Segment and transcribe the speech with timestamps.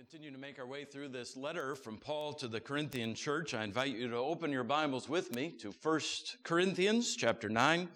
[0.00, 3.64] continue to make our way through this letter from Paul to the Corinthian church, I
[3.64, 6.00] invite you to open your Bibles with me to 1
[6.42, 7.86] Corinthians chapter 9.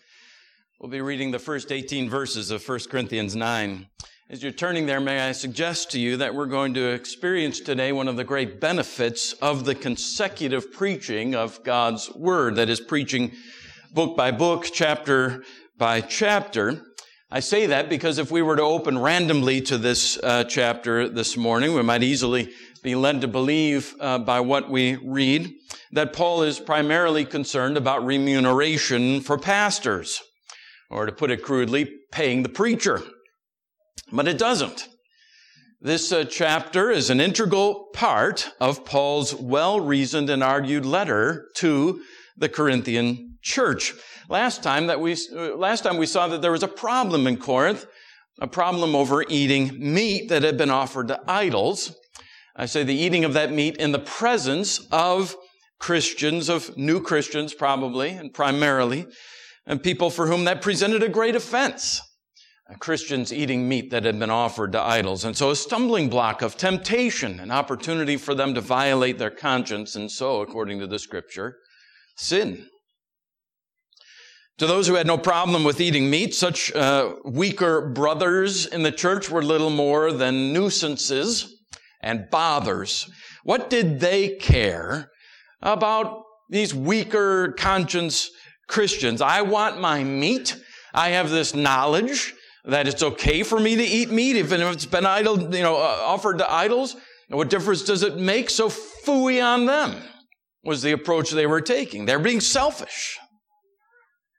[0.78, 3.86] We'll be reading the first 18 verses of 1 Corinthians 9.
[4.28, 7.90] As you're turning there, may I suggest to you that we're going to experience today
[7.90, 13.32] one of the great benefits of the consecutive preaching of God's Word, that is, preaching
[13.94, 15.42] book by book, chapter
[15.78, 16.84] by chapter.
[17.34, 21.36] I say that because if we were to open randomly to this uh, chapter this
[21.36, 22.52] morning, we might easily
[22.84, 25.52] be led to believe uh, by what we read
[25.90, 30.22] that Paul is primarily concerned about remuneration for pastors,
[30.90, 33.02] or to put it crudely, paying the preacher.
[34.12, 34.86] But it doesn't.
[35.80, 42.00] This uh, chapter is an integral part of Paul's well-reasoned and argued letter to
[42.36, 43.92] the Corinthian church.
[44.28, 47.86] Last time that we, last time we saw that there was a problem in Corinth,
[48.40, 51.94] a problem over eating meat that had been offered to idols.
[52.56, 55.36] I say the eating of that meat in the presence of
[55.78, 59.06] Christians, of new Christians probably, and primarily,
[59.66, 62.00] and people for whom that presented a great offense.
[62.78, 65.24] Christians eating meat that had been offered to idols.
[65.24, 69.96] And so a stumbling block of temptation, an opportunity for them to violate their conscience,
[69.96, 71.58] and so, according to the scripture,
[72.16, 72.66] sin.
[74.58, 78.92] To those who had no problem with eating meat, such uh, weaker brothers in the
[78.92, 81.52] church were little more than nuisances
[82.00, 83.10] and bothers.
[83.42, 85.10] What did they care
[85.60, 88.30] about these weaker conscience
[88.68, 89.20] Christians?
[89.20, 90.56] I want my meat.
[90.92, 92.32] I have this knowledge
[92.64, 95.76] that it's okay for me to eat meat, even if it's been idol, you know,
[95.76, 96.94] uh, offered to idols.
[97.28, 98.50] What difference does it make?
[98.50, 100.00] So fooey on them
[100.64, 102.06] was the approach they were taking.
[102.06, 103.18] They're being selfish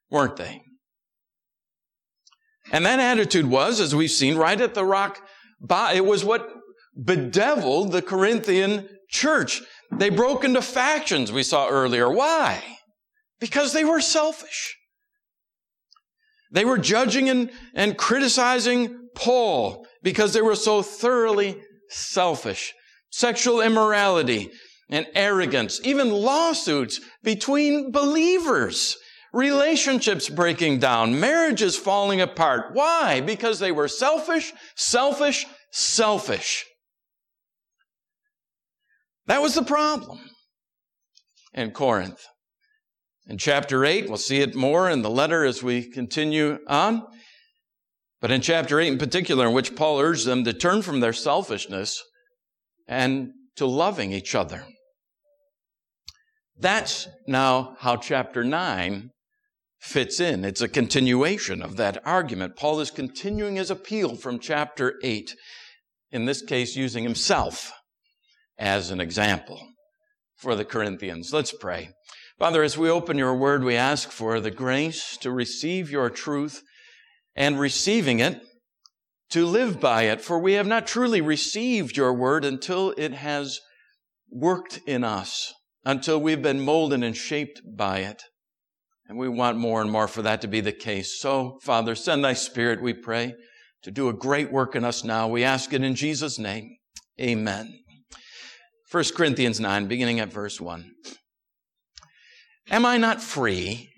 [0.09, 0.61] weren't they?
[2.71, 5.21] And that attitude was, as we've seen, right at the rock,
[5.93, 6.49] it was what
[6.95, 9.61] bedeviled the Corinthian church.
[9.91, 12.09] They broke into factions, we saw earlier.
[12.09, 12.63] Why?
[13.39, 14.75] Because they were selfish.
[16.51, 22.73] They were judging and, and criticizing Paul because they were so thoroughly selfish.
[23.11, 24.51] Sexual immorality
[24.89, 28.97] and arrogance, even lawsuits between believers
[29.35, 32.73] relationships breaking down, marriages falling apart.
[32.73, 33.19] Why?
[33.19, 36.65] Because they were selfish, selfish, selfish.
[39.27, 40.19] That was the problem
[41.53, 42.23] in Corinth.
[43.27, 47.03] In chapter 8, we'll see it more in the letter as we continue on.
[48.21, 51.13] But in chapter 8 in particular, in which Paul urged them to turn from their
[51.13, 52.01] selfishness
[52.87, 54.65] and to loving each other.
[56.57, 59.11] That's now how chapter 9
[59.79, 60.45] fits in.
[60.45, 62.55] It's a continuation of that argument.
[62.55, 65.35] Paul is continuing his appeal from chapter 8,
[66.11, 67.71] in this case, using himself
[68.57, 69.59] as an example
[70.37, 71.33] for the Corinthians.
[71.33, 71.89] Let's pray.
[72.39, 76.61] Father, as we open your word, we ask for the grace to receive your truth
[77.35, 78.41] and receiving it,
[79.29, 83.59] to live by it, for we have not truly received your word until it has
[84.29, 85.53] worked in us,
[85.85, 88.23] until we've been molded and shaped by it.
[89.07, 91.19] And we want more and more for that to be the case.
[91.21, 93.35] So, Father, send thy spirit, we pray,
[93.83, 95.27] to do a great work in us now.
[95.27, 96.75] We ask it in Jesus' name.
[97.21, 97.71] Amen.
[98.91, 100.91] 1 Corinthians 9, beginning at verse 1.
[102.71, 103.89] Am I not free?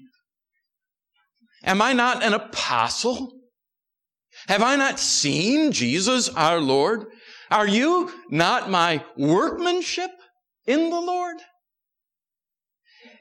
[1.63, 3.31] Am I not an apostle?
[4.49, 7.05] Have I not seen Jesus our Lord?
[7.49, 10.11] Are you not my workmanship
[10.65, 11.37] in the Lord?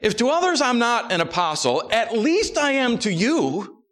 [0.01, 3.83] If to others I'm not an apostle, at least I am to you,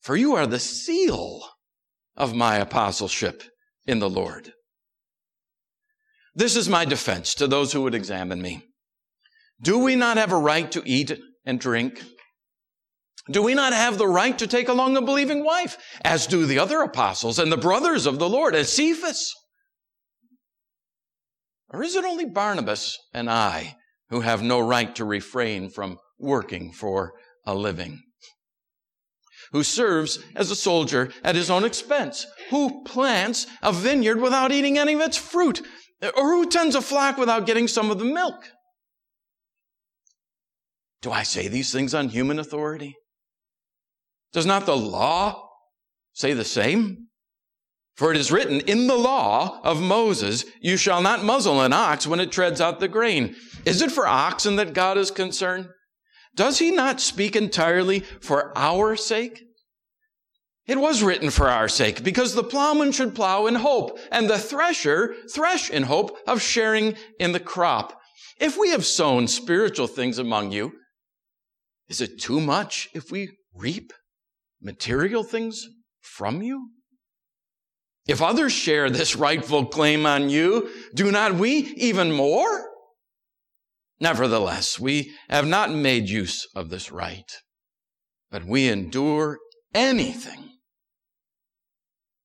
[0.00, 1.42] for you are the seal
[2.16, 3.42] of my apostleship
[3.86, 4.52] in the Lord.
[6.34, 8.62] This is my defense to those who would examine me.
[9.62, 12.02] Do we not have a right to eat and drink?
[13.30, 16.58] Do we not have the right to take along a believing wife, as do the
[16.58, 19.34] other apostles and the brothers of the Lord, as Cephas?
[21.70, 23.76] Or is it only Barnabas and I
[24.10, 27.12] who have no right to refrain from working for
[27.44, 28.02] a living.
[29.52, 32.26] Who serves as a soldier at his own expense.
[32.50, 35.62] Who plants a vineyard without eating any of its fruit.
[36.02, 38.44] Or who tends a flock without getting some of the milk.
[41.02, 42.96] Do I say these things on human authority?
[44.32, 45.48] Does not the law
[46.12, 47.06] say the same?
[47.96, 52.06] For it is written in the law of Moses, you shall not muzzle an ox
[52.06, 53.34] when it treads out the grain.
[53.64, 55.68] Is it for oxen that God is concerned?
[56.34, 59.42] Does he not speak entirely for our sake?
[60.66, 64.38] It was written for our sake, because the plowman should plow in hope, and the
[64.38, 67.98] thresher thresh in hope of sharing in the crop.
[68.38, 70.72] If we have sown spiritual things among you,
[71.88, 73.92] is it too much if we reap
[74.60, 75.66] material things
[76.00, 76.70] from you?
[78.06, 82.70] If others share this rightful claim on you, do not we even more?
[83.98, 87.30] Nevertheless, we have not made use of this right,
[88.30, 89.38] but we endure
[89.74, 90.50] anything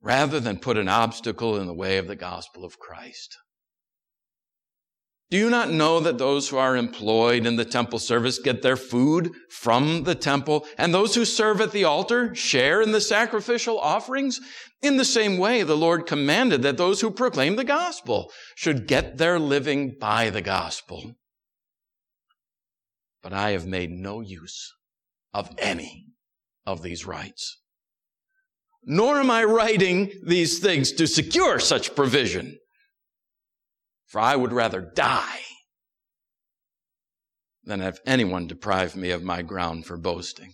[0.02, 3.38] rather than put an obstacle in the way of the gospel of Christ.
[5.32, 8.76] Do you not know that those who are employed in the temple service get their
[8.76, 13.80] food from the temple, and those who serve at the altar share in the sacrificial
[13.80, 14.42] offerings?
[14.82, 19.18] In the same way, the Lord commanded that those who proclaim the gospel should get
[19.18, 21.16] their living by the gospel.
[23.24, 24.74] But I have made no use
[25.34, 26.08] of any
[26.66, 27.62] of these rights
[28.84, 32.58] nor am I writing these things to secure such provision.
[34.12, 35.40] For I would rather die
[37.64, 40.54] than have anyone deprive me of my ground for boasting.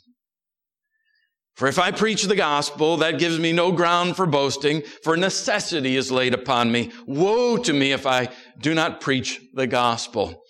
[1.56, 5.96] For if I preach the gospel, that gives me no ground for boasting, for necessity
[5.96, 6.92] is laid upon me.
[7.08, 8.30] Woe to me if I
[8.62, 10.44] do not preach the gospel.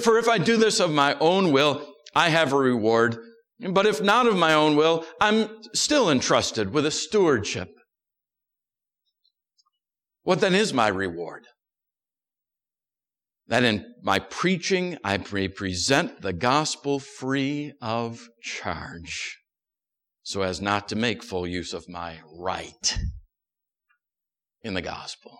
[0.00, 3.18] For if I do this of my own will, I have a reward
[3.70, 7.68] but if not of my own will, I'm still entrusted with a stewardship.
[10.22, 11.46] What then is my reward?
[13.52, 19.40] That in my preaching, I may present the gospel free of charge,
[20.22, 22.98] so as not to make full use of my right
[24.62, 25.38] in the gospel.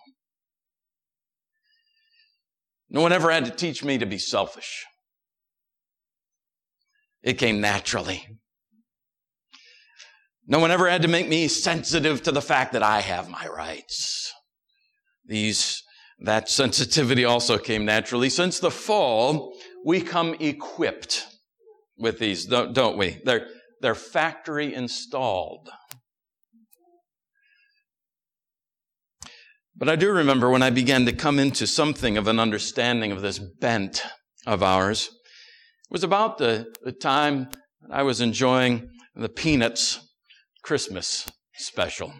[2.87, 4.85] No one ever had to teach me to be selfish.
[7.23, 8.27] It came naturally.
[10.45, 13.47] No one ever had to make me sensitive to the fact that I have my
[13.47, 14.31] rights.
[15.25, 15.81] These,
[16.23, 18.29] that sensitivity also came naturally.
[18.29, 19.53] Since the fall,
[19.85, 21.27] we come equipped
[21.97, 23.21] with these, don't, we?
[23.25, 23.47] They're,
[23.81, 25.69] they're factory installed.
[29.75, 33.21] But I do remember when I began to come into something of an understanding of
[33.21, 34.03] this bent
[34.47, 35.09] of ours,
[35.89, 37.49] It was about the, the time
[37.91, 39.99] I was enjoying the Peanuts
[40.63, 42.13] Christmas special.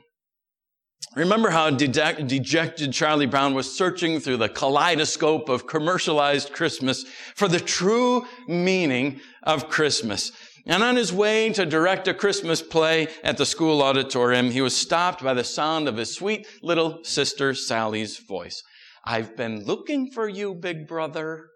[1.15, 7.05] Remember how dejected Charlie Brown was searching through the kaleidoscope of commercialized Christmas
[7.35, 10.31] for the true meaning of Christmas.
[10.65, 14.75] And on his way to direct a Christmas play at the school auditorium, he was
[14.75, 18.63] stopped by the sound of his sweet little sister Sally's voice.
[19.05, 21.49] I've been looking for you, big brother.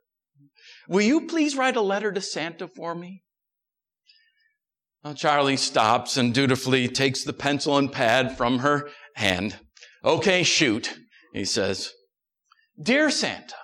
[0.89, 3.23] Will you please write a letter to Santa for me?
[5.03, 9.59] Well, Charlie stops and dutifully takes the pencil and pad from her hand.
[10.03, 10.97] Okay, shoot,
[11.33, 11.91] he says.
[12.81, 13.55] Dear Santa,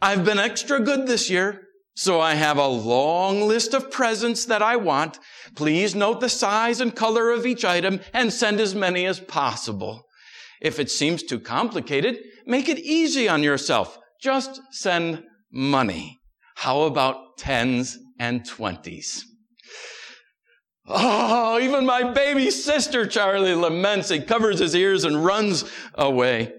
[0.00, 1.62] I've been extra good this year,
[1.94, 5.18] so I have a long list of presents that I want.
[5.56, 10.04] Please note the size and color of each item and send as many as possible.
[10.62, 13.98] If it seems too complicated, make it easy on yourself.
[14.22, 16.18] Just send money.
[16.56, 19.24] How about tens and twenties?
[20.88, 24.08] Oh, even my baby sister, Charlie, laments.
[24.08, 26.52] He covers his ears and runs away.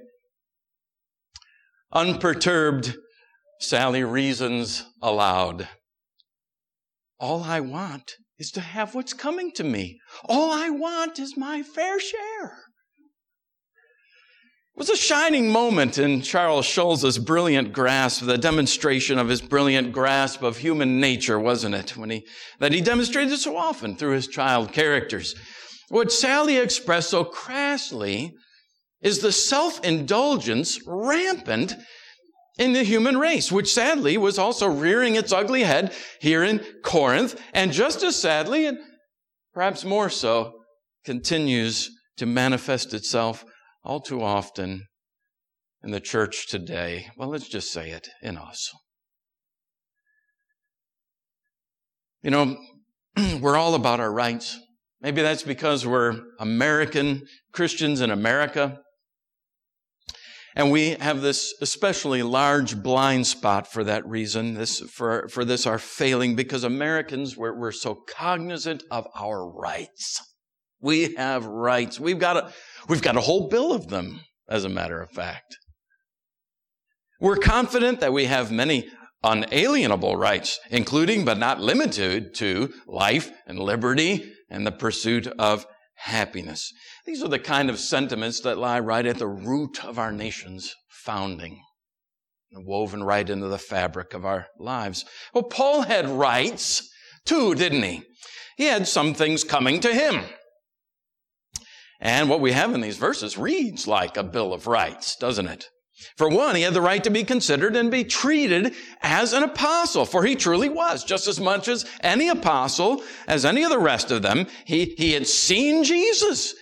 [1.94, 2.98] Unperturbed,
[3.60, 5.68] Sally reasons aloud.
[7.20, 10.00] All I want is to have what's coming to me.
[10.26, 12.67] All I want is my fair share.
[14.78, 20.44] Was a shining moment in Charles Schulz's brilliant grasp, the demonstration of his brilliant grasp
[20.44, 21.98] of human nature, wasn't it?
[21.98, 22.28] When he,
[22.60, 25.34] that he demonstrated so often through his child characters.
[25.90, 28.36] What Sally expressed so crassly
[29.02, 31.74] is the self-indulgence rampant
[32.60, 35.92] in the human race, which sadly was also rearing its ugly head
[36.22, 38.78] here in Corinth, and just as sadly, and
[39.56, 40.54] perhaps more so,
[41.04, 43.44] continues to manifest itself
[43.88, 44.86] all too often
[45.82, 48.70] in the church today, well, let's just say it, in us.
[52.22, 52.58] You know,
[53.40, 54.60] we're all about our rights.
[55.00, 58.82] Maybe that's because we're American Christians in America.
[60.54, 65.66] And we have this especially large blind spot for that reason, this, for, for this
[65.66, 70.20] our failing, because Americans, we're, we're so cognizant of our rights.
[70.80, 72.00] We have rights.
[72.00, 72.54] We've got a,
[72.88, 75.58] we've got a whole bill of them, as a matter of fact.
[77.20, 78.90] We're confident that we have many
[79.24, 85.66] unalienable rights, including but not limited to life and liberty and the pursuit of
[85.96, 86.72] happiness.
[87.06, 90.76] These are the kind of sentiments that lie right at the root of our nation's
[90.90, 91.60] founding
[92.52, 95.06] woven right into the fabric of our lives.
[95.34, 96.90] Well, Paul had rights
[97.26, 98.04] too, didn't he?
[98.58, 100.24] He had some things coming to him.
[102.00, 105.70] And what we have in these verses reads like a Bill of Rights, doesn't it?
[106.16, 110.06] For one, he had the right to be considered and be treated as an apostle,
[110.06, 114.12] for he truly was, just as much as any apostle, as any of the rest
[114.12, 114.46] of them.
[114.66, 116.54] He, he had seen Jesus.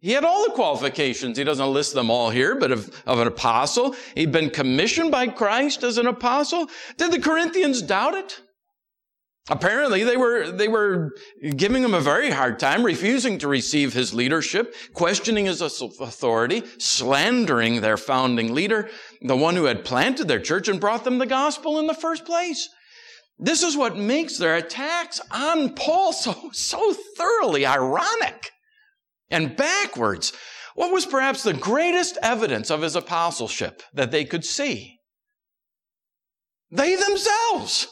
[0.00, 1.38] He had all the qualifications.
[1.38, 3.94] He doesn't list them all here, but of, of an apostle.
[4.16, 6.68] He'd been commissioned by Christ as an apostle.
[6.96, 8.40] Did the Corinthians doubt it?
[9.50, 11.12] Apparently they were, they were
[11.56, 17.80] giving him a very hard time, refusing to receive his leadership, questioning his authority, slandering
[17.80, 18.90] their founding leader,
[19.22, 22.24] the one who had planted their church and brought them the gospel in the first
[22.24, 22.68] place.
[23.38, 28.50] This is what makes their attacks on Paul so, so thoroughly ironic
[29.30, 30.32] and backwards.
[30.74, 34.98] What was perhaps the greatest evidence of his apostleship that they could see?
[36.70, 37.88] They themselves.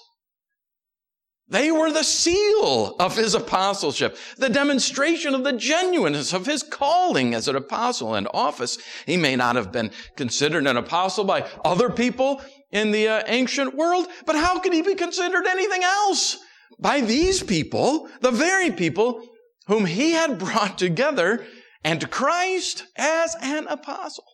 [1.48, 7.34] They were the seal of his apostleship, the demonstration of the genuineness of his calling
[7.34, 8.78] as an apostle and office.
[9.06, 13.76] He may not have been considered an apostle by other people in the uh, ancient
[13.76, 16.38] world, but how could he be considered anything else?
[16.80, 19.22] By these people, the very people
[19.68, 21.46] whom he had brought together
[21.84, 24.24] and Christ as an apostle.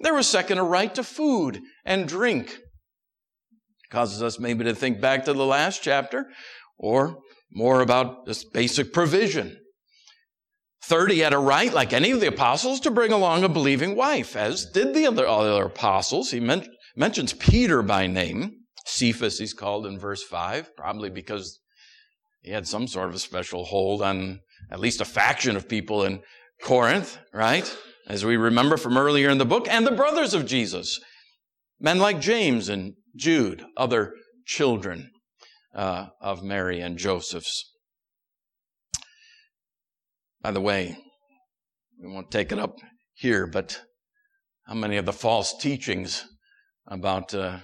[0.00, 2.58] There was second a right to food and drink.
[3.90, 6.26] Causes us maybe to think back to the last chapter
[6.78, 7.18] or
[7.50, 9.58] more about this basic provision.
[10.84, 13.94] Third, he had a right, like any of the apostles, to bring along a believing
[13.94, 16.30] wife, as did the other, other apostles.
[16.30, 16.66] He men-
[16.96, 18.52] mentions Peter by name.
[18.86, 21.60] Cephas, he's called in verse 5, probably because
[22.40, 26.04] he had some sort of a special hold on at least a faction of people
[26.04, 26.22] in
[26.62, 27.76] Corinth, right?
[28.06, 30.98] As we remember from earlier in the book, and the brothers of Jesus.
[31.78, 34.14] Men like James and Jude, other
[34.46, 35.10] children
[35.78, 37.72] uh, of Mary and Joseph's.
[40.42, 40.98] By the way,
[42.02, 42.74] we won't take it up
[43.14, 43.80] here, but
[44.66, 46.26] how many of the false teachings
[46.88, 47.58] about uh,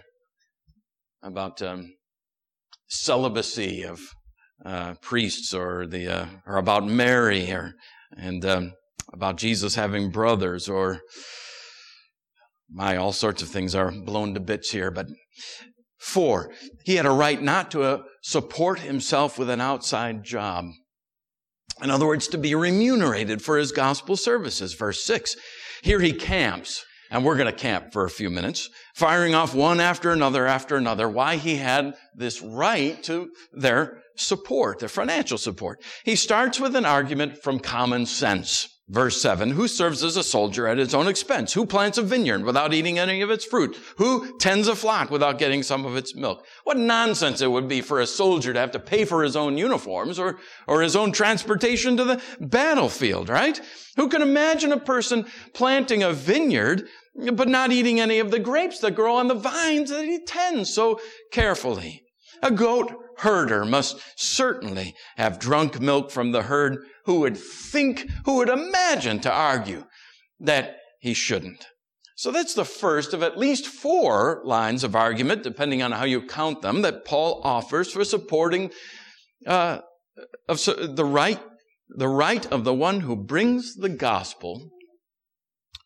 [1.23, 1.93] about um,
[2.87, 4.01] celibacy of
[4.65, 7.73] uh, priests, or the uh, or about Mary, or
[8.17, 8.73] and um,
[9.13, 11.01] about Jesus having brothers, or
[12.71, 15.07] my all sorts of things are blown to bits here, but
[16.05, 16.53] Four,
[16.85, 20.67] he had a right not to uh, support himself with an outside job.
[21.83, 24.75] In other words, to be remunerated for his gospel services.
[24.75, 25.35] Verse six,
[25.83, 29.81] here he camps, and we're going to camp for a few minutes, firing off one
[29.81, 35.83] after another after another, why he had this right to their support, their financial support.
[36.05, 38.69] He starts with an argument from common sense.
[38.87, 41.55] Verse 7, who serves as a soldier at his own expense?
[41.55, 43.79] Who plants a vineyard without eating any of its fruit?
[43.97, 46.45] Who tends a flock without getting some of its milk?
[46.65, 49.57] What nonsense it would be for a soldier to have to pay for his own
[49.57, 53.59] uniforms or, or his own transportation to the battlefield, right?
[53.97, 55.25] Who can imagine a person
[55.55, 56.87] planting a vineyard
[57.33, 60.75] but not eating any of the grapes that grow on the vines that he tends
[60.75, 61.01] so
[61.33, 62.05] carefully?
[62.43, 68.37] A goat herder must certainly have drunk milk from the herd who would think, who
[68.37, 69.85] would imagine to argue
[70.41, 71.67] that he shouldn't.
[72.17, 76.23] So that's the first of at least four lines of argument, depending on how you
[76.23, 78.71] count them, that Paul offers for supporting
[79.47, 79.81] uh,
[80.49, 81.43] of the right,
[81.89, 84.71] the right of the one who brings the gospel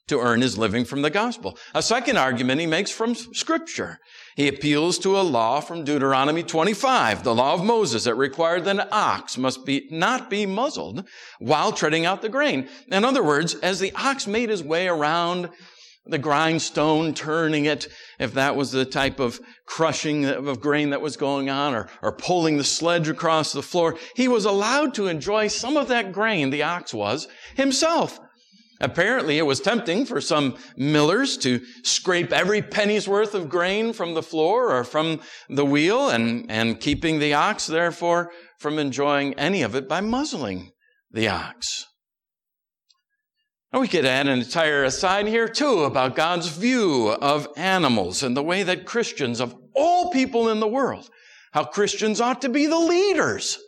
[0.08, 1.56] to earn his living from the gospel.
[1.74, 3.98] A second argument he makes from scripture.
[4.36, 8.78] He appeals to a law from Deuteronomy 25, the law of Moses that required that
[8.78, 11.04] an ox must be, not be muzzled
[11.38, 12.68] while treading out the grain.
[12.88, 15.50] In other words, as the ox made his way around
[16.06, 17.88] the grindstone, turning it,
[18.18, 22.12] if that was the type of crushing of grain that was going on, or, or
[22.12, 26.50] pulling the sledge across the floor, he was allowed to enjoy some of that grain,
[26.50, 28.18] the ox was, himself.
[28.80, 34.14] Apparently, it was tempting for some millers to scrape every penny's worth of grain from
[34.14, 39.62] the floor or from the wheel and, and keeping the ox, therefore, from enjoying any
[39.62, 40.70] of it by muzzling
[41.10, 41.86] the ox.
[43.72, 48.36] Now, we could add an entire aside here, too, about God's view of animals and
[48.36, 51.10] the way that Christians, of all people in the world,
[51.52, 53.58] how Christians ought to be the leaders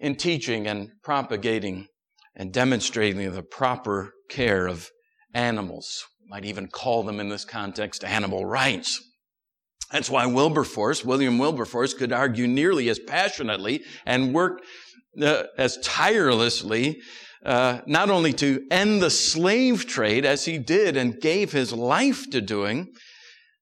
[0.00, 1.86] in teaching and propagating
[2.34, 4.90] and demonstrating the proper care of
[5.34, 6.04] animals.
[6.28, 9.02] Might even call them in this context animal rights.
[9.90, 14.60] That's why Wilberforce, William Wilberforce, could argue nearly as passionately and work
[15.20, 17.00] uh, as tirelessly,
[17.44, 22.30] uh, not only to end the slave trade as he did and gave his life
[22.30, 22.92] to doing,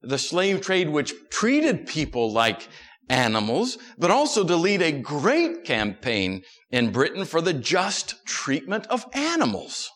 [0.03, 2.69] the slave trade which treated people like
[3.09, 9.07] animals, but also to lead a great campaign in Britain for the just treatment of
[9.13, 9.91] animals.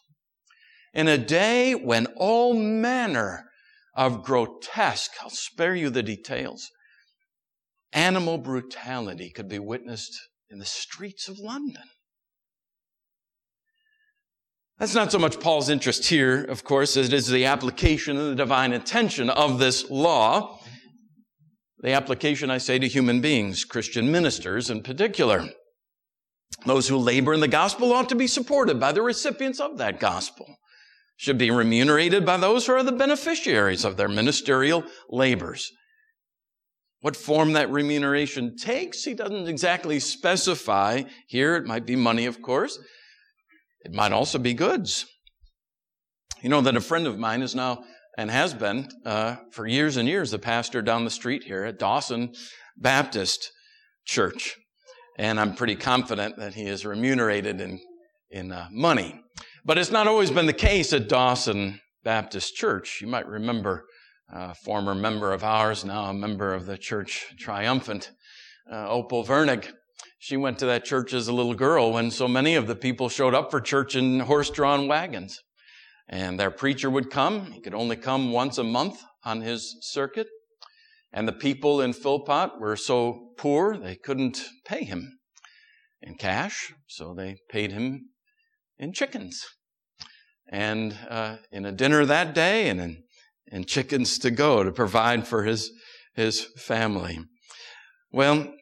[0.95, 3.45] In a day when all manner
[3.95, 6.71] of grotesque, I'll spare you the details,
[7.92, 10.19] animal brutality could be witnessed
[10.50, 11.83] in the streets of London.
[14.78, 18.31] That's not so much Paul's interest here, of course, as it is the application and
[18.31, 20.59] the divine intention of this law.
[21.83, 25.49] The application, I say, to human beings, Christian ministers in particular.
[26.65, 29.99] Those who labor in the gospel ought to be supported by the recipients of that
[29.99, 30.47] gospel.
[31.17, 35.73] Should be remunerated by those who are the beneficiaries of their ministerial labors.
[37.01, 41.03] What form that remuneration takes, he doesn't exactly specify.
[41.27, 42.79] Here, it might be money, of course.
[43.85, 45.07] It might also be goods.
[46.43, 47.83] You know that a friend of mine is now
[48.16, 51.78] and has been uh, for years and years the pastor down the street here at
[51.78, 52.33] Dawson
[52.76, 53.50] Baptist
[54.04, 54.57] Church,
[55.19, 57.81] and I'm pretty confident that he is remunerated in
[58.31, 59.21] in uh, money.
[59.64, 63.00] But it's not always been the case at Dawson Baptist Church.
[63.00, 63.85] You might remember
[64.33, 68.11] a former member of ours, now a member of the church triumphant,
[68.73, 69.71] uh, Opal Vernig.
[70.19, 73.09] She went to that church as a little girl when so many of the people
[73.09, 75.38] showed up for church in horse-drawn wagons.
[76.09, 77.52] And their preacher would come.
[77.52, 80.28] He could only come once a month on his circuit.
[81.12, 85.18] And the people in Philpot were so poor they couldn't pay him
[86.00, 88.09] in cash, so they paid him
[88.78, 89.47] in chickens.
[90.49, 93.02] And uh, in a dinner that day and in,
[93.47, 95.71] in chickens to go to provide for his,
[96.14, 97.18] his family.
[98.11, 98.52] Well,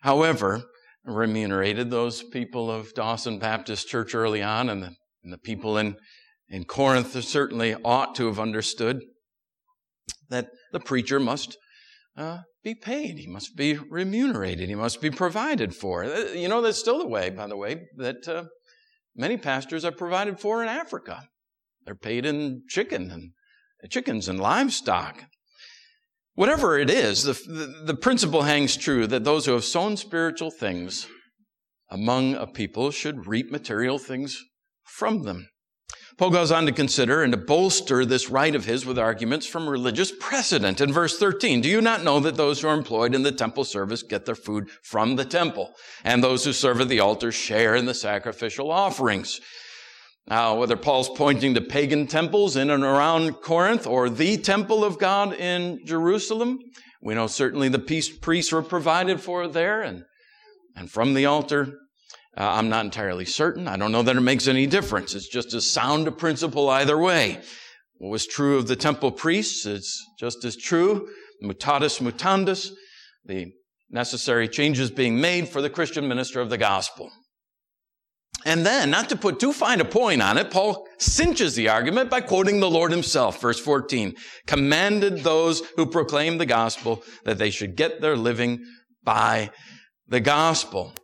[0.00, 0.64] however,
[1.04, 5.96] remunerated those people of Dawson Baptist Church early on and the, and the people in
[6.48, 9.02] in Corinth certainly ought to have understood
[10.28, 11.56] that the preacher must
[12.16, 13.18] uh, be paid.
[13.18, 14.68] He must be remunerated.
[14.68, 16.04] He must be provided for.
[16.04, 18.44] Uh, you know, that's still the way, by the way, that uh,
[19.14, 21.28] many pastors are provided for in Africa.
[21.84, 23.32] They're paid in chicken and
[23.90, 25.24] chickens and livestock.
[26.34, 30.50] Whatever it is, the, the, the principle hangs true that those who have sown spiritual
[30.50, 31.06] things
[31.90, 34.44] among a people should reap material things
[34.84, 35.48] from them.
[36.18, 39.68] Paul goes on to consider and to bolster this right of his with arguments from
[39.68, 40.80] religious precedent.
[40.80, 43.62] In verse 13, do you not know that those who are employed in the temple
[43.62, 47.76] service get their food from the temple, and those who serve at the altar share
[47.76, 49.40] in the sacrificial offerings?
[50.26, 54.98] Now, whether Paul's pointing to pagan temples in and around Corinth or the temple of
[54.98, 56.58] God in Jerusalem,
[57.00, 57.78] we know certainly the
[58.20, 60.02] priests were provided for there and,
[60.74, 61.78] and from the altar
[62.38, 63.66] uh, I'm not entirely certain.
[63.66, 65.14] I don't know that it makes any difference.
[65.14, 67.40] It's just as sound a principle either way.
[67.94, 71.08] What was true of the temple priests is just as true.
[71.42, 72.70] Mutatis mutandis,
[73.24, 73.50] the
[73.90, 77.10] necessary changes being made for the Christian minister of the gospel.
[78.44, 82.08] And then, not to put too fine a point on it, Paul cinches the argument
[82.08, 84.14] by quoting the Lord himself, verse 14,
[84.46, 88.64] commanded those who proclaim the gospel that they should get their living
[89.02, 89.50] by
[90.06, 90.94] the gospel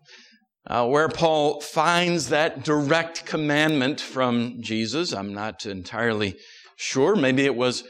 [0.67, 5.13] uh, where Paul finds that direct commandment from Jesus.
[5.13, 6.37] I'm not entirely
[6.77, 7.15] sure.
[7.15, 7.85] Maybe it was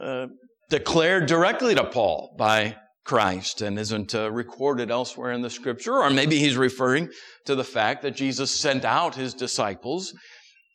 [0.00, 0.26] uh,
[0.68, 5.94] declared directly to Paul by Christ and isn't uh, recorded elsewhere in the scripture.
[5.94, 7.08] Or maybe he's referring
[7.46, 10.14] to the fact that Jesus sent out his disciples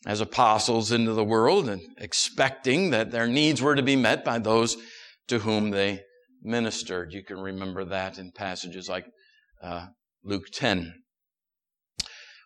[0.08, 4.39] as apostles into the world and expecting that their needs were to be met by
[4.39, 4.77] those
[5.27, 6.01] to whom they
[6.41, 7.13] ministered.
[7.13, 9.05] You can remember that in passages like
[9.63, 9.88] uh,
[10.23, 10.93] Luke 10.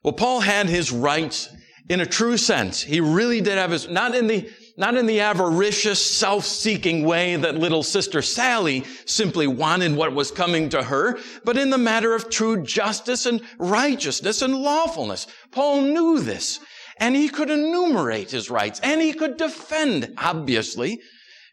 [0.03, 1.49] Well, Paul had his rights
[1.89, 2.81] in a true sense.
[2.81, 7.55] He really did have his, not in the, not in the avaricious, self-seeking way that
[7.55, 12.29] little sister Sally simply wanted what was coming to her, but in the matter of
[12.29, 15.27] true justice and righteousness and lawfulness.
[15.51, 16.59] Paul knew this,
[16.97, 21.01] and he could enumerate his rights, and he could defend, obviously,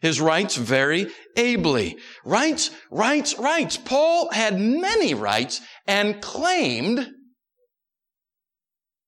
[0.01, 1.97] his rights very ably.
[2.23, 3.75] Rights, rights, rights.
[3.75, 7.11] Paul had many rights and claimed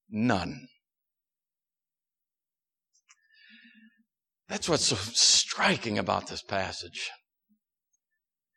[0.10, 0.68] None.
[4.48, 7.12] That's what's so striking about this passage.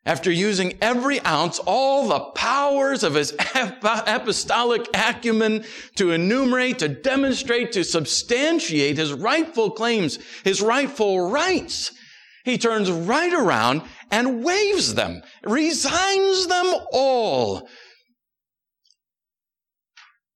[0.05, 5.65] After using every ounce, all the powers of his apostolic acumen
[5.97, 11.93] to enumerate, to demonstrate, to substantiate his rightful claims, his rightful rights,
[12.45, 17.69] he turns right around and waives them, resigns them all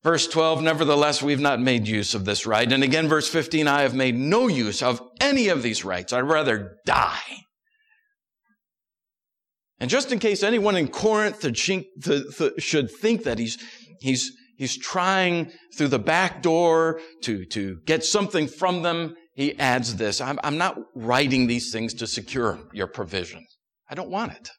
[0.07, 2.71] Verse 12, nevertheless, we've not made use of this right.
[2.71, 6.13] And again, verse 15, I have made no use of any of these rights.
[6.13, 7.43] I'd rather die.
[9.81, 13.59] And just in case anyone in Corinth should think that he's,
[13.99, 19.97] he's, he's trying through the back door to, to get something from them, he adds
[19.97, 20.21] this.
[20.21, 23.45] I'm, I'm not writing these things to secure your provision.
[23.91, 24.51] I don't want it.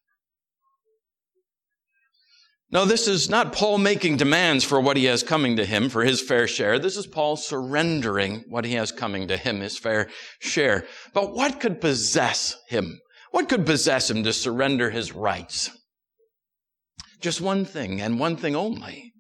[2.70, 6.04] No, this is not Paul making demands for what he has coming to him for
[6.04, 6.78] his fair share.
[6.78, 10.86] This is Paul surrendering what he has coming to him, his fair share.
[11.14, 13.00] But what could possess him?
[13.32, 15.70] What could possess him to surrender his rights?
[17.22, 19.14] Just one thing and one thing only.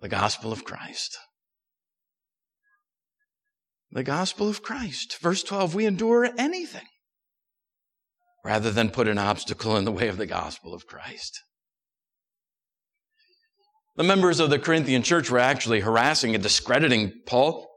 [0.00, 1.16] The gospel of Christ.
[3.92, 5.18] The gospel of Christ.
[5.20, 6.86] Verse 12, we endure anything
[8.44, 11.40] rather than put an obstacle in the way of the gospel of Christ.
[13.96, 17.68] The members of the Corinthian church were actually harassing and discrediting Paul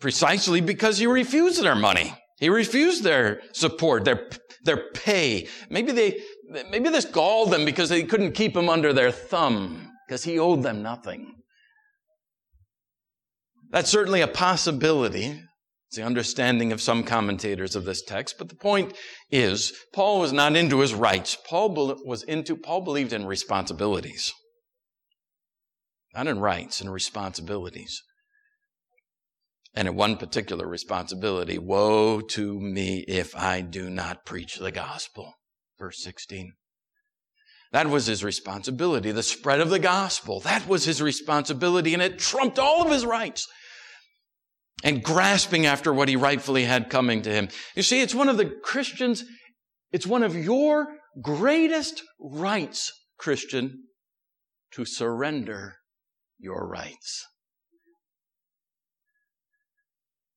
[0.00, 2.14] precisely because he refused their money.
[2.38, 4.28] He refused their support, their,
[4.64, 5.48] their pay.
[5.70, 6.20] Maybe they,
[6.70, 10.62] maybe this galled them because they couldn't keep him under their thumb because he owed
[10.62, 11.34] them nothing.
[13.70, 15.42] That's certainly a possibility.
[15.94, 18.96] It's the understanding of some commentators of this text, but the point
[19.30, 21.36] is, Paul was not into his rights.
[21.48, 21.72] Paul
[22.04, 24.32] was into, Paul believed in responsibilities.
[26.12, 28.02] Not in rights, in responsibilities.
[29.72, 35.34] And in one particular responsibility, woe to me if I do not preach the gospel.
[35.78, 36.54] Verse 16.
[37.70, 40.40] That was his responsibility, the spread of the gospel.
[40.40, 43.46] That was his responsibility, and it trumped all of his rights
[44.84, 47.48] and grasping after what he rightfully had coming to him.
[47.74, 49.24] You see, it's one of the Christians,
[49.90, 50.86] it's one of your
[51.20, 53.84] greatest rights, Christian,
[54.72, 55.76] to surrender
[56.38, 57.24] your rights.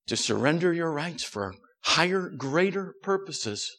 [0.07, 3.69] To surrender your rights for higher, greater purposes,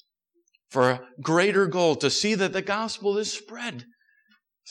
[0.68, 3.84] for a greater goal, to see that the gospel is spread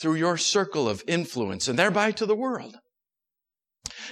[0.00, 2.76] through your circle of influence and thereby to the world.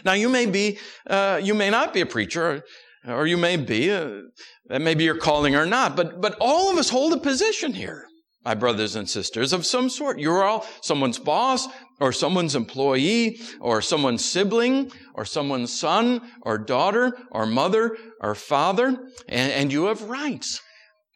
[0.04, 2.62] Now, you may be, uh, you may not be a preacher,
[3.06, 4.22] or, or you may be, uh,
[4.66, 7.72] that may be your calling or not, but, but all of us hold a position
[7.72, 8.06] here,
[8.44, 10.18] my brothers and sisters, of some sort.
[10.18, 11.68] You're all someone's boss,
[12.00, 18.88] or someone's employee, or someone's sibling, or someone's son, or daughter, or mother, or father,
[19.28, 20.61] and, and you have rights.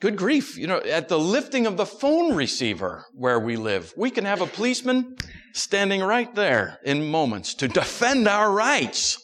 [0.01, 0.57] Good grief.
[0.57, 4.41] You know, at the lifting of the phone receiver where we live, we can have
[4.41, 5.17] a policeman
[5.53, 9.19] standing right there in moments to defend our rights.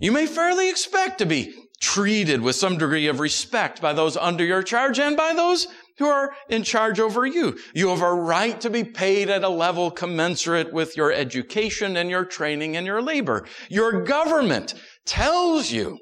[0.00, 4.44] You may fairly expect to be treated with some degree of respect by those under
[4.44, 7.58] your charge and by those who are in charge over you.
[7.74, 12.10] You have a right to be paid at a level commensurate with your education and
[12.10, 13.46] your training and your labor.
[13.68, 14.74] Your government
[15.04, 15.98] tells you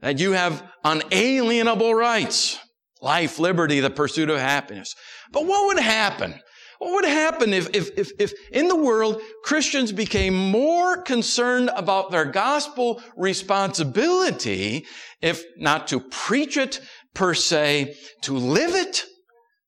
[0.00, 2.58] that you have unalienable rights.
[3.00, 4.94] Life, liberty, the pursuit of happiness.
[5.30, 6.40] But what would happen?
[6.84, 12.10] What would happen if, if, if, if in the world Christians became more concerned about
[12.10, 14.84] their gospel responsibility,
[15.22, 16.82] if not to preach it
[17.14, 19.06] per se, to live it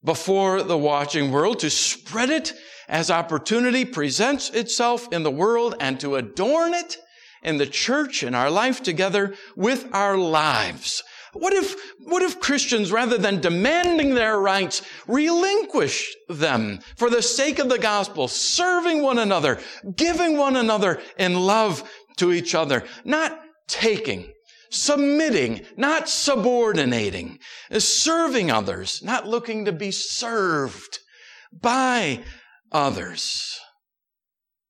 [0.04, 2.52] before the watching world, to spread it
[2.86, 6.98] as opportunity presents itself in the world and to adorn it
[7.42, 11.02] in the church and our life together with our lives.
[11.38, 17.58] What if, what if Christians, rather than demanding their rights, relinquish them for the sake
[17.58, 19.60] of the gospel, serving one another,
[19.96, 24.32] giving one another in love to each other, not taking,
[24.70, 27.38] submitting, not subordinating,
[27.78, 31.00] serving others, not looking to be served
[31.52, 32.22] by
[32.72, 33.58] others.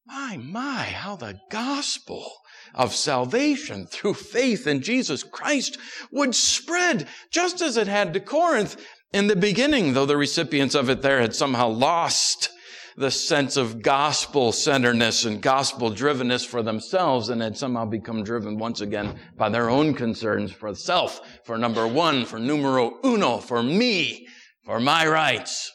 [0.07, 2.31] My, my, how the gospel
[2.77, 5.79] of salvation through faith in Jesus Christ
[6.13, 8.77] would spread just as it had to Corinth
[9.13, 12.51] in the beginning, though the recipients of it there had somehow lost
[12.99, 18.59] the sense of gospel centeredness and gospel drivenness for themselves and had somehow become driven
[18.59, 23.63] once again by their own concerns for self, for number one, for numero uno, for
[23.63, 24.27] me,
[24.65, 25.71] for my rights.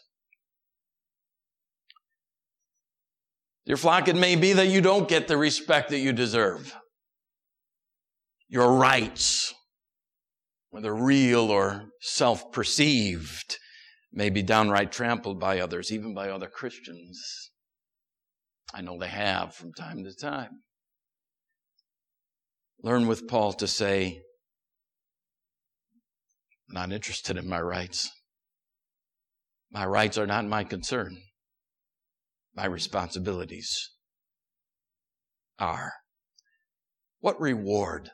[3.66, 6.76] Your flock, it may be that you don't get the respect that you deserve
[8.52, 9.54] your rights,
[10.72, 13.58] whether real or self perceived,
[14.12, 17.50] may be downright trampled by others, even by other Christians.
[18.74, 20.64] I know they have from time to time.
[22.84, 24.22] Learn with Paul to say,
[26.68, 28.10] not interested in my rights.
[29.72, 31.18] My rights are not my concern.
[32.54, 33.92] my responsibilities
[35.58, 35.94] are.
[37.22, 38.12] What reward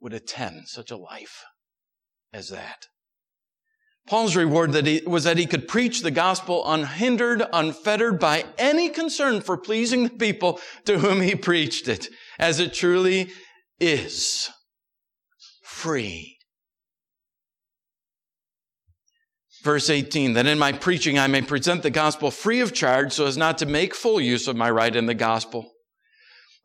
[0.00, 1.44] would attend such a life
[2.32, 2.86] as that?
[4.08, 8.88] Paul's reward that he, was that he could preach the gospel unhindered, unfettered by any
[8.88, 12.08] concern for pleasing the people to whom he preached it,
[12.38, 13.30] as it truly
[13.78, 14.48] is.
[15.62, 16.38] Free.
[19.62, 23.26] Verse 18, that in my preaching I may present the gospel free of charge so
[23.26, 25.70] as not to make full use of my right in the gospel.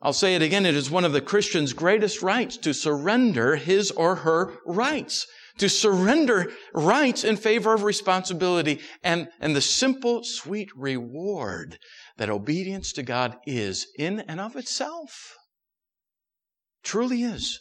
[0.04, 3.90] I'll say it again, it is one of the Christian's greatest rights to surrender his
[3.90, 5.26] or her rights
[5.58, 11.78] to surrender rights in favor of responsibility and, and the simple, sweet reward
[12.16, 15.36] that obedience to God is in and of itself.
[16.82, 17.60] Truly is.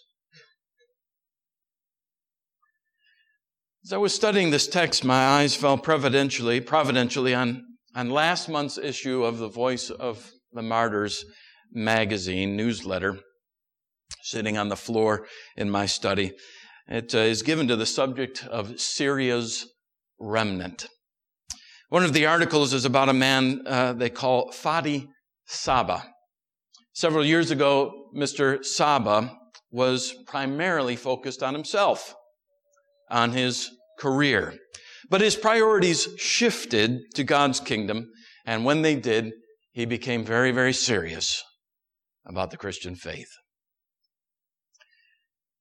[3.85, 7.63] As I was studying this text, my eyes fell providentially, providentially on,
[7.95, 11.25] on last month's issue of the Voice of the Martyrs
[11.73, 13.19] magazine newsletter,
[14.21, 16.33] sitting on the floor in my study.
[16.87, 19.67] It uh, is given to the subject of Syria's
[20.19, 20.87] remnant.
[21.89, 25.07] One of the articles is about a man uh, they call Fadi
[25.45, 26.05] Saba.
[26.93, 28.63] Several years ago, Mr.
[28.63, 29.35] Saba
[29.71, 32.13] was primarily focused on himself,
[33.09, 34.55] on his career.
[35.09, 38.11] But his priorities shifted to God's kingdom,
[38.45, 39.31] and when they did,
[39.71, 41.43] he became very, very serious
[42.25, 43.29] about the Christian faith.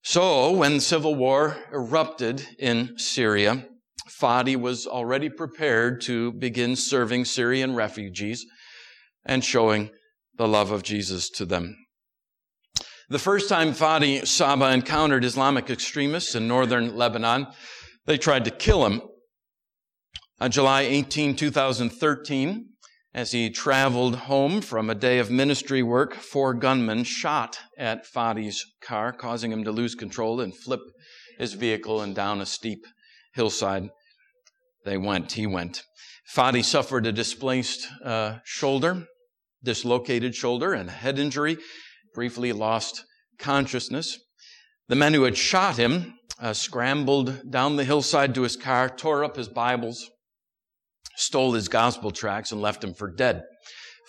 [0.04, 3.66] So, when civil war erupted in Syria,
[4.08, 8.44] Fadi was already prepared to begin serving Syrian refugees
[9.24, 9.90] and showing
[10.36, 11.76] the love of Jesus to them.
[13.08, 17.46] The first time Fadi Saba encountered Islamic extremists in northern Lebanon,
[18.06, 19.02] they tried to kill him.
[20.40, 22.71] On July 18, 2013,
[23.14, 28.64] as he traveled home from a day of ministry work, four gunmen shot at Fadi's
[28.82, 30.80] car, causing him to lose control and flip
[31.38, 32.86] his vehicle and down a steep
[33.34, 33.90] hillside.
[34.84, 35.82] They went, he went.
[36.34, 39.06] Fadi suffered a displaced uh, shoulder,
[39.62, 41.58] dislocated shoulder, and head injury,
[42.14, 43.04] briefly lost
[43.38, 44.18] consciousness.
[44.88, 49.22] The men who had shot him uh, scrambled down the hillside to his car, tore
[49.22, 50.10] up his Bibles,
[51.16, 53.42] stole his gospel tracts, and left him for dead.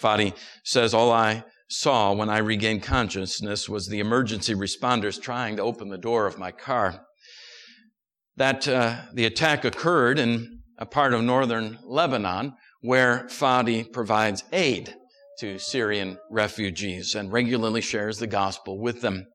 [0.01, 5.63] Fadi says, All I saw when I regained consciousness was the emergency responders trying to
[5.63, 7.05] open the door of my car.
[8.35, 14.95] That uh, the attack occurred in a part of northern Lebanon where Fadi provides aid
[15.39, 19.25] to Syrian refugees and regularly shares the gospel with them.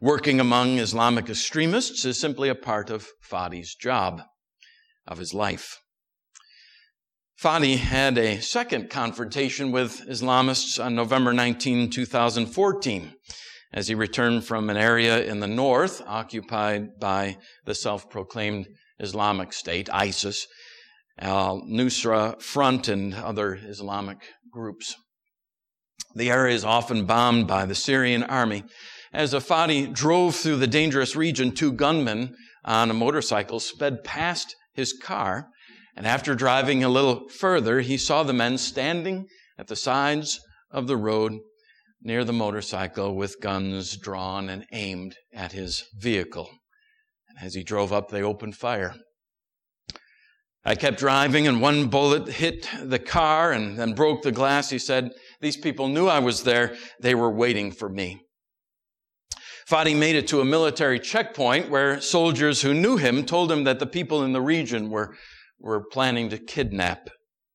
[0.00, 4.22] Working among Islamic extremists is simply a part of Fadi's job,
[5.06, 5.78] of his life.
[7.40, 13.12] Fadi had a second confrontation with Islamists on November 19, 2014,
[13.72, 18.68] as he returned from an area in the north occupied by the self-proclaimed
[19.00, 20.46] Islamic State, ISIS,
[21.18, 24.18] al-Nusra Front, and other Islamic
[24.52, 24.94] groups.
[26.14, 28.62] The area is often bombed by the Syrian army.
[29.12, 34.92] As Fadi drove through the dangerous region, two gunmen on a motorcycle sped past his
[34.92, 35.48] car
[35.96, 39.26] and after driving a little further, he saw the men standing
[39.58, 41.32] at the sides of the road
[42.02, 46.50] near the motorcycle with guns drawn and aimed at his vehicle.
[47.28, 48.94] And as he drove up, they opened fire.
[50.64, 54.70] I kept driving and one bullet hit the car and then broke the glass.
[54.70, 56.74] He said, these people knew I was there.
[57.00, 58.22] They were waiting for me.
[59.68, 63.78] Fadi made it to a military checkpoint where soldiers who knew him told him that
[63.78, 65.14] the people in the region were
[65.64, 67.08] were planning to kidnap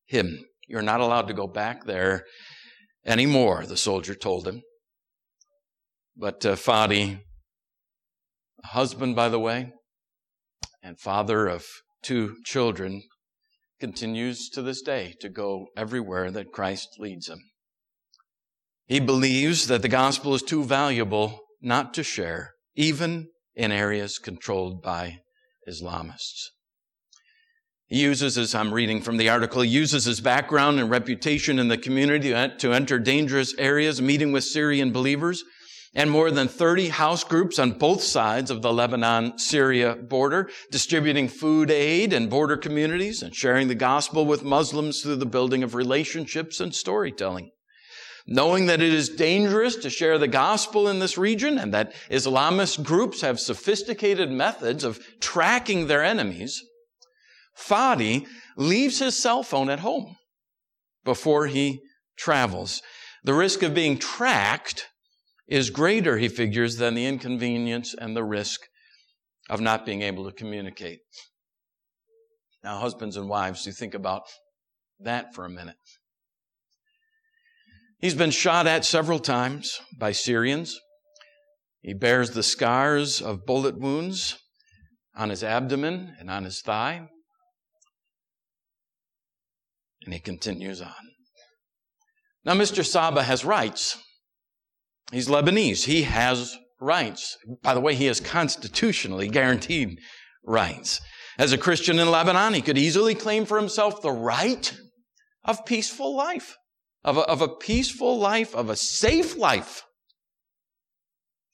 [0.07, 0.39] him.
[0.67, 2.25] You're not allowed to go back there
[3.05, 4.63] anymore, the soldier told him.
[6.17, 7.19] But uh, Fadi,
[8.65, 9.71] husband, by the way,
[10.81, 11.65] and father of
[12.01, 13.03] two children,
[13.79, 17.39] continues to this day to go everywhere that Christ leads him.
[18.87, 24.81] He believes that the gospel is too valuable not to share, even in areas controlled
[24.81, 25.19] by
[25.69, 26.47] Islamists.
[27.89, 31.69] He uses, as I'm reading from the article, he uses his background and reputation in
[31.69, 35.43] the community to enter dangerous areas, meeting with Syrian believers,
[35.95, 41.71] and more than 30 house groups on both sides of the Lebanon-Syria border, distributing food
[41.71, 46.59] aid in border communities and sharing the gospel with Muslims through the building of relationships
[46.59, 47.49] and storytelling.
[48.27, 52.83] Knowing that it is dangerous to share the gospel in this region and that Islamist
[52.83, 56.63] groups have sophisticated methods of tracking their enemies,
[57.59, 58.25] Fadi
[58.57, 60.15] leaves his cell phone at home
[61.03, 61.81] before he
[62.17, 62.81] travels.
[63.23, 64.87] The risk of being tracked
[65.47, 68.61] is greater, he figures, than the inconvenience and the risk
[69.49, 70.99] of not being able to communicate.
[72.63, 74.23] Now, husbands and wives, you think about
[74.99, 75.77] that for a minute.
[77.99, 80.79] He's been shot at several times by Syrians.
[81.81, 84.37] He bears the scars of bullet wounds
[85.15, 87.09] on his abdomen and on his thigh.
[90.09, 90.89] And he continues on.
[92.43, 92.83] Now, Mr.
[92.83, 93.95] Saba has rights.
[95.11, 95.85] He's Lebanese.
[95.85, 97.37] He has rights.
[97.61, 99.99] By the way, he has constitutionally guaranteed
[100.43, 100.99] rights.
[101.37, 104.75] As a Christian in Lebanon, he could easily claim for himself the right
[105.43, 106.57] of peaceful life,
[107.03, 109.83] of a, of a peaceful life, of a safe life.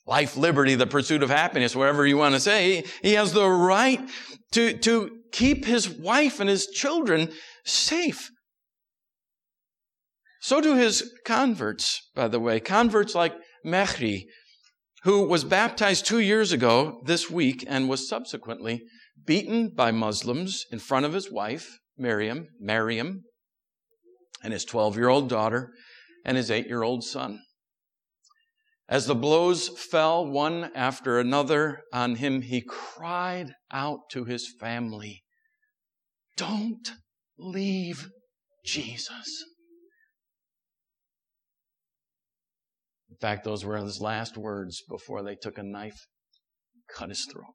[0.06, 2.84] Life, liberty, the pursuit of happiness, whatever you want to say.
[3.02, 4.00] He, he has the right
[4.54, 7.34] to, to keep his wife and his children
[7.66, 8.32] safe.
[10.46, 12.60] So do his converts, by the way.
[12.60, 13.34] Converts like
[13.66, 14.26] Mehri,
[15.02, 18.84] who was baptized two years ago this week and was subsequently
[19.26, 23.24] beaten by Muslims in front of his wife, Miriam, Miriam,
[24.44, 25.72] and his 12 year old daughter
[26.24, 27.40] and his 8 year old son.
[28.88, 35.24] As the blows fell one after another on him, he cried out to his family,
[36.38, 36.92] Don't
[37.36, 38.10] leave
[38.64, 39.44] Jesus.
[43.16, 46.06] In fact, those were his last words before they took a knife,
[46.74, 47.46] and cut his throat.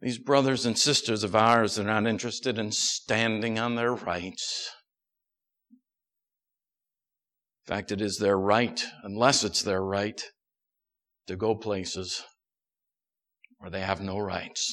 [0.00, 4.70] These brothers and sisters of ours are not interested in standing on their rights.
[7.66, 10.22] In fact, it is their right, unless it's their right,
[11.26, 12.22] to go places
[13.58, 14.72] where they have no rights.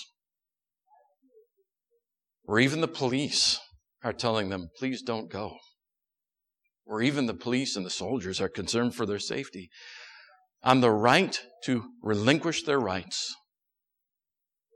[2.45, 3.59] Or even the police
[4.01, 5.57] are telling them, please don't go.
[6.91, 9.69] Or even the police and the soldiers are concerned for their safety.
[10.61, 13.33] On the right to relinquish their rights,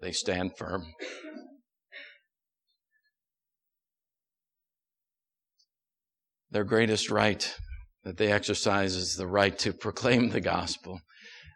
[0.02, 0.86] they stand firm.
[6.50, 7.54] Their greatest right
[8.06, 11.02] that they exercise is the right to proclaim the gospel.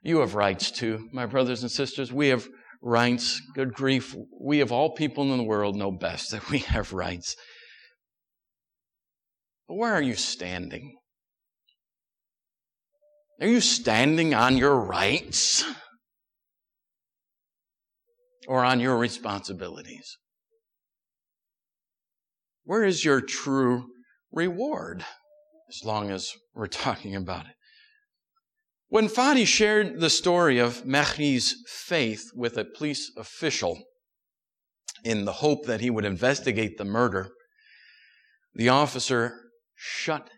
[0.04, 2.12] You have rights too, my brothers and sisters.
[2.12, 2.46] We have
[2.82, 3.42] rights.
[3.56, 4.14] Good grief.
[4.38, 7.38] We of all people in the world know best that we have rights.
[9.70, 10.98] But where are you standing?
[13.40, 15.64] Are you standing on your rights?
[18.50, 20.18] or on your responsibilities?
[22.64, 23.86] Where is your true
[24.32, 25.06] reward?
[25.70, 27.54] As long as we're talking about it.
[28.88, 33.78] When Fadi shared the story of Mehri's faith with a police official
[35.04, 37.30] in the hope that he would investigate the murder,
[38.56, 39.49] the officer
[39.82, 40.30] shut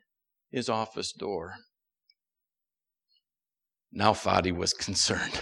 [0.51, 1.56] his office door.
[3.91, 5.41] Now Fadi was concerned.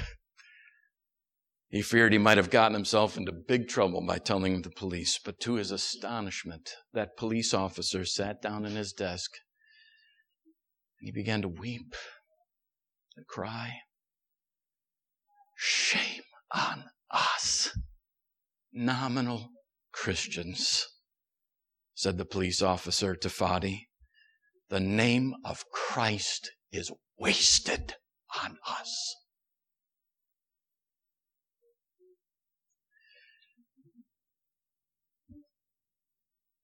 [1.68, 5.40] He feared he might have gotten himself into big trouble by telling the police, but
[5.42, 9.32] to his astonishment, that police officer sat down in his desk
[11.00, 11.94] and he began to weep
[13.18, 13.74] and cry.
[15.58, 16.24] Shame
[16.56, 17.78] on us,
[18.72, 19.50] nominal
[19.92, 20.88] Christians,
[21.94, 23.89] said the police officer to Fadi.
[24.70, 27.96] The name of Christ is wasted
[28.44, 29.16] on us.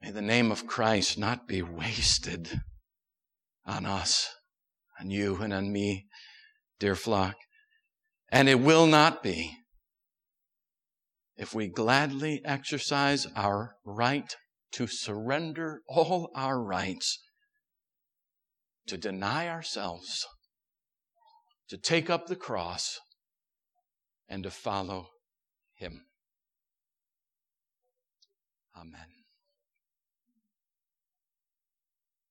[0.02, 2.62] May the name of Christ not be wasted
[3.66, 4.30] on us,
[5.00, 6.06] on you, and on me,
[6.80, 7.36] dear flock.
[8.32, 9.58] And it will not be
[11.38, 14.36] if we gladly exercise our right
[14.74, 17.20] to surrender all our rights,
[18.88, 20.28] to deny ourselves,
[21.70, 23.00] to take up the cross,
[24.28, 25.10] and to follow
[25.74, 26.06] Him.
[28.76, 29.15] Amen.